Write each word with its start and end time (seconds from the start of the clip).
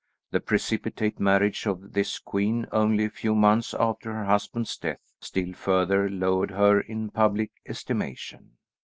The 0.31 0.39
precipitate 0.39 1.19
marriage 1.19 1.67
of 1.67 1.93
this 1.93 2.17
queen, 2.17 2.65
only 2.71 3.05
a 3.05 3.09
few 3.11 3.35
months 3.35 3.75
after 3.79 4.11
her 4.11 4.25
husband's 4.25 4.75
death, 4.75 4.97
still 5.19 5.53
further 5.53 6.09
lowered 6.09 6.49
her 6.49 6.79
in 6.81 7.11
public 7.11 7.51
estimation. 7.67 8.57